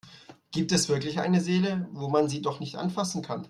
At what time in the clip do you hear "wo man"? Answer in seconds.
1.91-2.27